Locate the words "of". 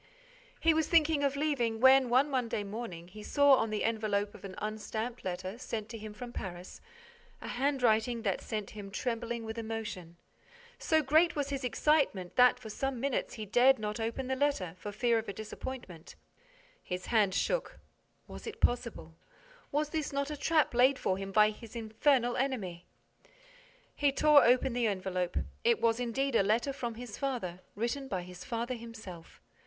1.23-1.35, 4.33-4.43, 15.19-15.29